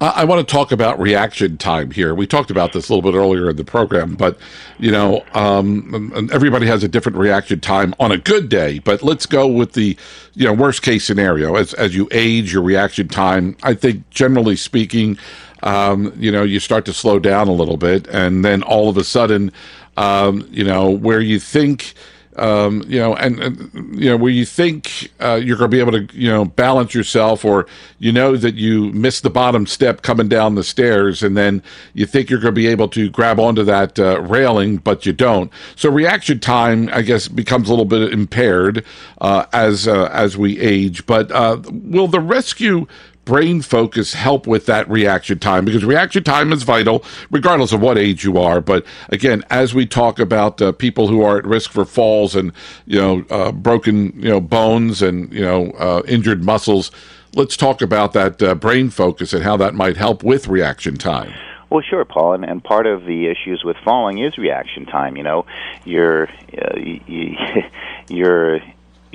[0.00, 2.14] I want to talk about reaction time here.
[2.14, 4.38] We talked about this a little bit earlier in the program, but
[4.78, 8.80] you know, um, everybody has a different reaction time on a good day.
[8.80, 9.96] But let's go with the
[10.34, 11.54] you know worst case scenario.
[11.54, 15.16] As as you age, your reaction time, I think, generally speaking,
[15.62, 18.96] um, you know, you start to slow down a little bit, and then all of
[18.96, 19.52] a sudden,
[19.96, 21.94] um, you know, where you think
[22.36, 25.80] um, you know, and, and, you know where you think uh, you're going to be
[25.80, 27.66] able to, you know, balance yourself, or
[27.98, 32.06] you know that you missed the bottom step coming down the stairs, and then you
[32.06, 35.52] think you're going to be able to grab onto that uh, railing, but you don't.
[35.76, 38.84] So reaction time, I guess, becomes a little bit impaired
[39.20, 41.06] uh, as uh, as we age.
[41.06, 42.88] But uh, will the Res-Q
[43.24, 45.64] brain focus help with that reaction time?
[45.64, 48.60] Because reaction time is vital regardless of what age you are.
[48.60, 52.52] But again as we talk about uh, people who are at risk for falls and
[52.86, 56.90] you know uh, broken you know bones and you know uh, injured muscles
[57.34, 61.32] let's talk about that uh, brain focus and how that might help with reaction time.
[61.70, 65.16] Well, sure, Paul, and, and part of the issues with falling is reaction time.
[65.16, 65.46] You know,
[65.84, 67.36] you're uh, you,
[68.08, 68.60] you're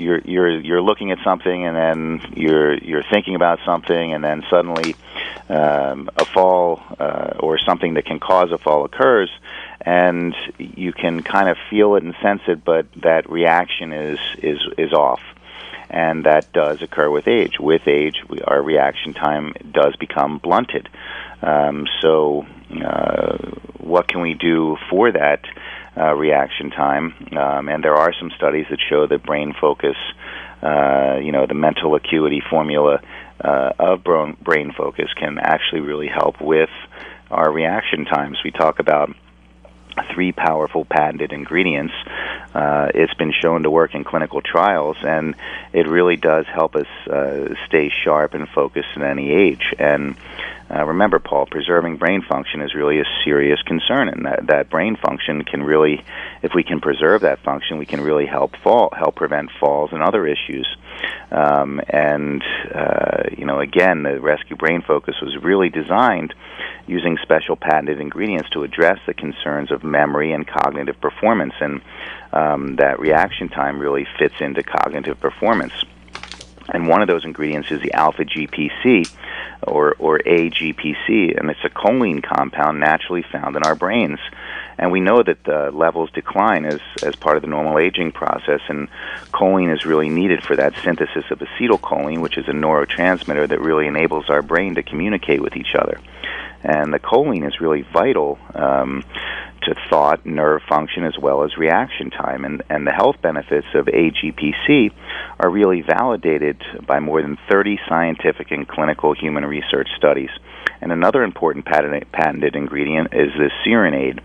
[0.00, 4.42] you're you're you're looking at something and then you're you're thinking about something and then
[4.50, 4.96] suddenly
[5.48, 9.30] um, a fall uh, or something that can cause a fall occurs
[9.80, 14.58] and you can kind of feel it and sense it but that reaction is is
[14.78, 15.20] is off.
[15.92, 17.58] And that does occur with age.
[17.58, 20.88] With age we, our reaction time does become blunted.
[21.42, 22.46] Um, so
[22.84, 23.36] uh,
[23.78, 25.40] what can we do for that
[26.00, 27.14] uh, reaction time.
[27.36, 29.96] Um, and there are some studies that show that brain focus,
[30.62, 33.00] uh, you know, the mental acuity formula
[33.44, 36.70] uh, of brain focus can actually really help with
[37.30, 38.38] our reaction times.
[38.44, 39.10] We talk about
[40.14, 41.94] three powerful patented ingredients.
[42.54, 45.34] Uh, it's been shown to work in clinical trials, and
[45.72, 49.72] it really does help us uh, stay sharp and focused at any age.
[49.78, 50.16] And
[50.70, 54.96] uh, remember, Paul, preserving brain function is really a serious concern, and that, that brain
[54.96, 56.04] function can really,
[56.42, 60.02] if we can preserve that function, we can really help fall, help prevent falls and
[60.02, 60.68] other issues.
[61.30, 62.42] Um, and
[62.74, 66.34] uh, you know, again, the Res-Q Brain Focus was really designed
[66.86, 71.80] using special patented ingredients to address the concerns of memory and cognitive performance, and
[72.32, 75.72] um, that reaction time really fits into cognitive performance.
[76.72, 79.10] And one of those ingredients is the alpha GPC,
[79.62, 84.18] or, or AGPC, and it's a choline compound naturally found in our brains.
[84.80, 88.62] And we know that the levels decline as, as part of the normal aging process,
[88.66, 88.88] and
[89.30, 93.86] choline is really needed for that synthesis of acetylcholine, which is a neurotransmitter that really
[93.86, 96.00] enables our brain to communicate with each other.
[96.62, 99.04] And the choline is really vital um,
[99.64, 102.46] to thought, nerve function, as well as reaction time.
[102.46, 104.92] And, and the health benefits of AGPC
[105.40, 110.30] are really validated by more than 30 scientific and clinical human research studies.
[110.80, 114.20] And another important patented, ingredient is the SerinAid,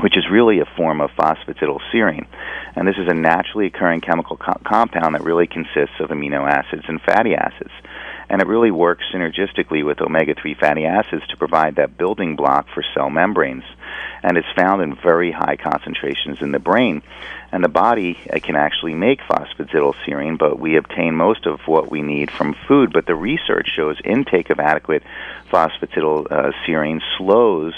[0.00, 2.26] which is really a form of phosphatidylserine.
[2.74, 6.84] And this is a naturally occurring chemical co- compound that really consists of amino acids
[6.88, 7.72] and fatty acids.
[8.28, 12.66] and it really works synergistically with omega 3 fatty acids to provide that building block
[12.74, 13.62] for cell membranes.
[14.22, 17.02] And it's found in very high concentrations in the brain.
[17.52, 22.30] And the body can actually make phosphatidylserine, but we obtain most of what we need
[22.30, 22.92] from food.
[22.92, 25.04] But the research shows intake of adequate
[25.52, 27.74] phosphatidylserine slows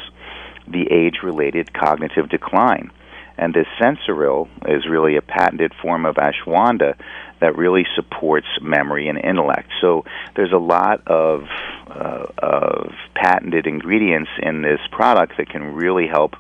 [0.70, 2.90] the age related cognitive decline.
[3.36, 6.96] And this Sensoril is really a patented form of ashwagandha
[7.40, 9.70] that really supports memory and intellect.
[9.80, 10.04] So
[10.34, 11.44] there's a lot of,
[11.86, 16.34] uh, of patented ingredients in this product that can really help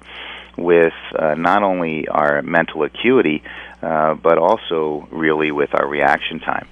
[0.56, 3.44] with uh, not only our mental acuity,
[3.80, 6.66] uh, but also really with our reaction time.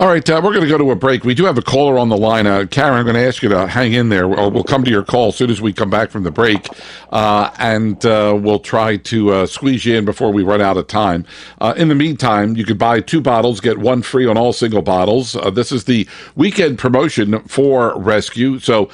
[0.00, 1.24] All right, uh, we're going to go to a break.
[1.24, 2.46] We do have a caller on the line.
[2.46, 4.26] Uh, Karen, I'm going to ask you to hang in there.
[4.26, 6.68] We'll, we'll come to your call as soon as we come back from the break,
[7.12, 10.86] uh, and uh, we'll try to uh, squeeze you in before we run out of
[10.86, 11.26] time.
[11.60, 14.80] Uh, in the meantime, you could buy two bottles, get one free on all single
[14.80, 15.36] bottles.
[15.52, 18.88] this is the weekend promotion for Res-Q, so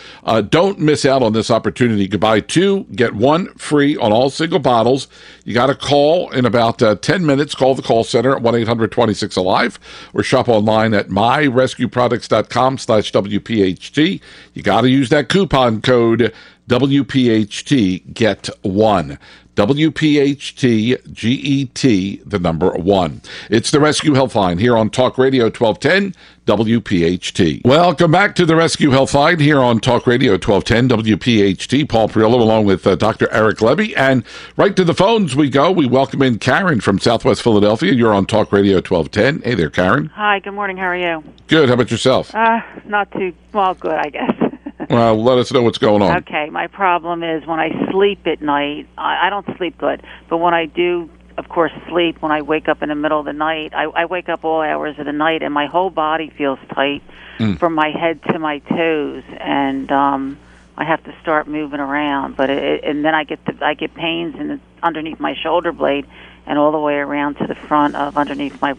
[0.49, 2.03] don't miss out on this opportunity.
[2.03, 5.07] You could buy two, get one free on all single bottles.
[5.45, 7.55] You got to call in about 10 minutes.
[7.55, 9.79] Call the call center at 1 800 26 Alive
[10.13, 14.21] or shop online at myrescueproducts.com slash WPHT.
[14.55, 16.33] You got to use that coupon code
[16.69, 19.19] WPHT get one.
[19.57, 23.23] WPHT GET, the number one.
[23.49, 26.15] It's the Res-Q Helpline here on Talk Radio 1210
[26.47, 27.65] WPHT.
[27.65, 31.89] Welcome back to the Res-Q Helpline here on Talk Radio 1210 WPHT.
[31.89, 33.33] Paul Perrello along with uh, Dr.
[33.33, 33.97] Eric Lebby.
[33.97, 34.25] And
[34.59, 35.73] right to the phones we go.
[35.73, 37.93] We welcome in Karen from Southwest Philadelphia.
[37.93, 39.41] You're on Talk Radio 1210.
[39.41, 40.07] Hey there, Karen.
[40.15, 40.77] Hi, good morning.
[40.77, 41.25] How are you?
[41.47, 41.69] Good.
[41.71, 42.35] How about yourself?
[42.35, 44.33] Uh, not too, well, good, I guess.
[44.89, 46.19] well, let us know what's going on.
[46.19, 50.39] Okay, my problem is when I sleep at night, I, I don't sleep good, but
[50.39, 53.33] when I do, of course, sleep, when I wake up in the middle of the
[53.33, 56.59] night, I, I wake up all hours of the night and my whole body feels
[56.75, 57.03] tight
[57.39, 57.59] mm.
[57.59, 60.39] from my head to my toes, and um,
[60.77, 62.37] I have to start moving around.
[62.37, 65.73] But it, and then I get the, I get pains in the, underneath my shoulder
[65.73, 66.07] blade
[66.47, 68.75] and all the way around to the front of underneath my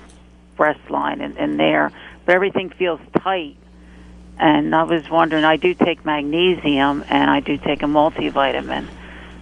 [0.55, 1.91] breast line and, and there.
[2.25, 3.57] But everything feels tight
[4.39, 8.87] and I was wondering, I do take magnesium and I do take a multivitamin.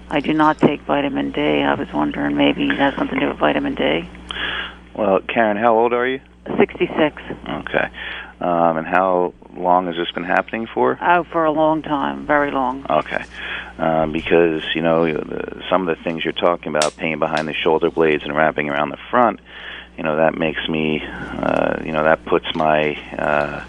[0.10, 1.42] I do not take vitamin D.
[1.42, 4.08] I was wondering maybe it has something to do with vitamin D.
[4.96, 6.22] Well, Karen, how old are you?
[6.58, 7.22] 66.
[7.50, 7.90] Okay.
[8.40, 10.98] Um, and how long has this been happening for?
[11.02, 12.86] Oh, for a long time, very long.
[12.90, 13.24] Okay.
[13.78, 17.54] Um, because, you know, the, some of the things you're talking about, pain behind the
[17.54, 19.40] shoulder blades and wrapping around the front,
[19.98, 22.94] you know, that makes me, uh, you know, that puts my.
[23.18, 23.66] Uh,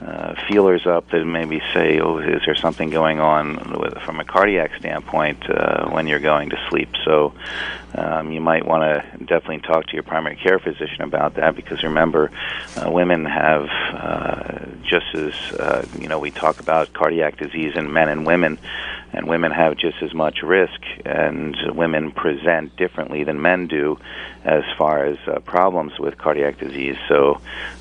[0.00, 4.24] uh, feelers up that maybe say, oh, is there something going on with, from a
[4.24, 6.88] cardiac standpoint uh, when you're going to sleep?
[7.04, 7.34] So
[7.94, 11.82] um, you might want to definitely talk to your primary care physician about that because
[11.82, 12.30] remember,
[12.76, 17.92] uh, women have uh, just as, uh, you know, we talk about cardiac disease in
[17.92, 18.58] men and women
[19.12, 23.98] and women have just as much risk, and women present differently than men do
[24.44, 26.96] as far as uh, problems with cardiac disease.
[27.08, 27.40] So,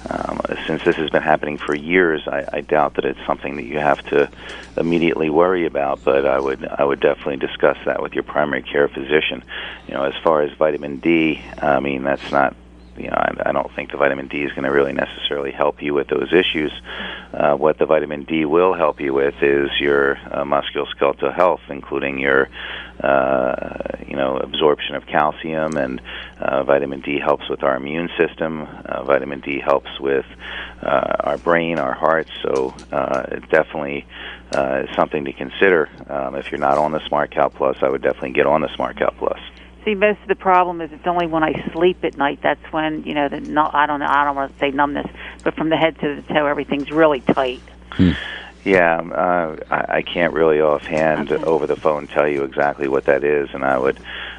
[0.09, 3.65] um, since this has been happening for years, I, I doubt that it's something that
[3.65, 4.29] you have to
[4.77, 6.03] immediately worry about.
[6.03, 9.43] But I would I would definitely discuss that with your primary care physician.
[9.87, 12.55] You know, as far as vitamin D, I mean that's not
[12.97, 15.81] you know, I, I don't think the vitamin D is going to really necessarily help
[15.81, 16.71] you with those issues.
[17.33, 22.19] Uh, what the vitamin D will help you with is your uh, musculoskeletal health, including
[22.19, 22.49] your,
[23.01, 23.77] uh,
[24.07, 26.01] you know, absorption of calcium, and
[26.39, 28.61] uh, vitamin D helps with our immune system.
[28.61, 30.25] Uh, vitamin D helps with
[30.81, 32.31] uh, our brain, our hearts.
[32.41, 34.05] So uh, it definitely
[34.55, 35.89] uh, is something to consider.
[36.09, 38.73] Um, if you're not on the Smart Cal Plus, I would definitely get on the
[38.75, 39.39] Smart Cal Plus
[39.87, 42.39] see, most of the problem is it's only when I sleep at night.
[42.43, 44.07] That's when you know the no, I don't know.
[44.07, 45.07] I don't want to say numbness,
[45.43, 47.61] but from the head to the toe, everything's really tight.
[47.91, 48.11] Hmm.
[48.65, 51.41] Yeah, uh, I, I can't really offhand okay.
[51.43, 53.97] over the phone tell you exactly what that is, and I would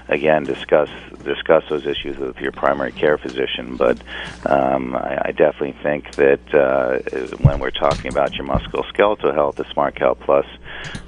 [0.09, 0.89] again discuss
[1.25, 3.77] discuss those issues with your primary care physician.
[3.77, 4.01] But
[4.47, 9.65] um, I, I definitely think that uh, when we're talking about your musculoskeletal health, the
[9.65, 10.47] SmartCal Plus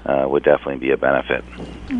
[0.06, 1.44] uh, would definitely be a benefit.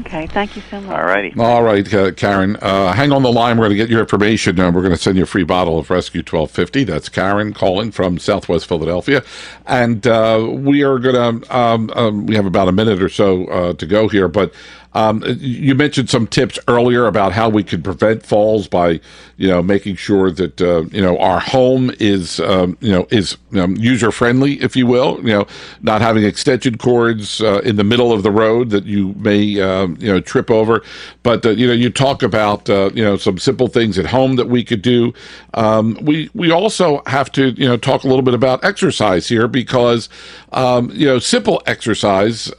[0.01, 0.97] Okay, thank you so much.
[0.97, 1.33] All righty.
[1.39, 2.57] All right, uh, Karen.
[2.57, 3.59] Uh, hang on the line.
[3.59, 4.59] We're going to get your information.
[4.59, 6.85] Uh, we're going to send you a free bottle of Res-Q 1250.
[6.85, 9.23] That's Karen calling from Southwest Philadelphia.
[9.67, 13.47] And uh, we are going to, um, um, we have about a minute or so
[13.47, 14.53] uh, to go here, but
[14.93, 19.01] Um, you mentioned some tips earlier about how we could prevent falls by,
[19.37, 23.37] you know, making sure that uh, you know our home is um, you know is
[23.55, 25.19] um, user friendly, if you will.
[25.19, 25.47] You know,
[25.83, 29.97] not having extension cords uh, in the middle of the road that you may um,
[30.01, 30.83] you know trip over.
[31.23, 34.37] But uh, you know, you talk about uh, you know some simple things at home
[34.37, 35.13] that we could do.
[35.55, 39.47] Um, we we also have to you know talk a little bit about exercise here
[39.47, 40.09] because
[40.53, 42.51] um, you know simple exercise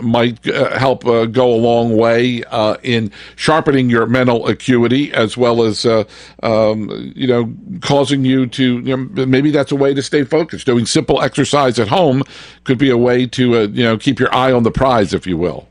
[0.00, 5.36] might uh, help uh, go a long way uh, in sharpening your mental acuity as
[5.36, 6.04] well as uh,
[6.42, 10.66] um, you know causing you to you know, maybe that's a way to stay focused.
[10.66, 12.22] Doing simple exercise at home
[12.64, 15.26] could be a way to uh, you know keep your eye on the prize, if
[15.26, 15.68] you will.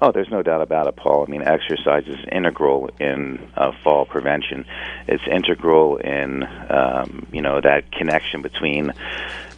[0.00, 1.24] Oh, there's no doubt about it, Paul.
[1.26, 4.66] I mean, exercise is integral in uh, fall prevention.
[5.08, 8.92] It's integral in um, you know that connection between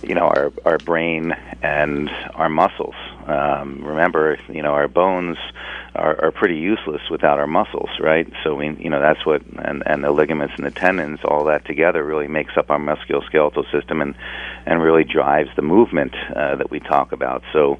[0.02, 2.94] you know our our brain and our muscles.
[3.28, 5.36] Um, remember, you know our bones
[5.98, 8.30] are, are pretty useless without our muscles, right?
[8.44, 11.64] So we you know that's what and and the ligaments and the tendons, all that
[11.64, 14.14] together, really makes up our musculoskeletal system and
[14.66, 17.42] and really drives the movement uh, that we talk about.
[17.52, 17.78] So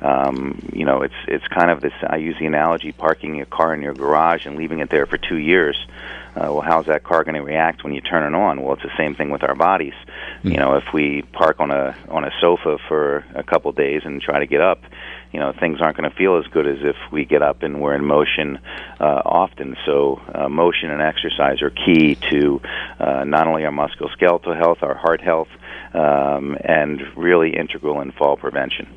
[0.00, 1.92] um, you know, it's it's kind of this.
[2.06, 5.18] I use the analogy: parking your car in your garage and leaving it there for
[5.18, 5.76] two years.
[6.36, 8.62] Uh, well, how's that car going to react when you turn it on?
[8.62, 9.94] Well, it's the same thing with our bodies.
[10.38, 10.52] Mm-hmm.
[10.52, 14.22] You know, if we park on a on a sofa for a couple days and
[14.22, 14.82] try to get up,
[15.32, 17.80] you know, things aren't going to feel as good as if we get up and
[17.80, 18.58] we're in motion
[19.00, 19.76] uh, often.
[19.84, 22.60] So, uh, motion and exercise are key to
[22.98, 25.48] uh, not only our musculoskeletal health, our heart health,
[25.94, 28.88] um, and really integral in fall prevention.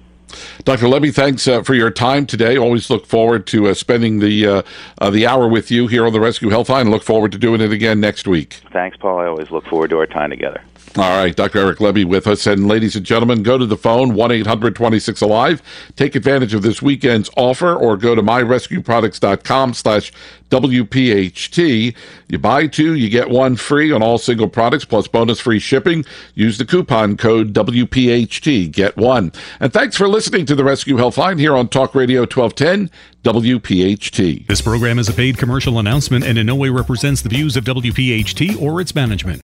[0.64, 0.86] Dr.
[0.86, 2.58] Lebby, thanks uh, for your time today.
[2.58, 4.62] Always look forward to uh, spending the uh,
[5.00, 6.90] uh the hour with you here on the Res-Q Health Line.
[6.90, 8.62] Look forward to doing it again next week.
[8.72, 9.20] Thanks, Paul.
[9.20, 10.62] I always look forward to our time together.
[10.98, 11.60] All right, Dr.
[11.60, 12.46] Eric Lebby with us.
[12.46, 15.62] And ladies and gentlemen, go to the phone, 1 800 26 Alive.
[15.96, 20.12] Take advantage of this weekend's offer or go to myrescueproducts.com slash
[20.50, 21.96] WPHT.
[22.28, 26.04] You buy two, you get one free on all single products plus bonus free shipping.
[26.36, 28.70] Use the coupon code WPHT.
[28.70, 29.32] Get one.
[29.62, 32.92] And thanks for listening to the Res-Q Healthline here on Talk Radio 1210
[33.24, 34.48] WPHT.
[34.48, 37.64] This program is a paid commercial announcement and in no way represents the views of
[37.64, 39.40] WPHT or its management.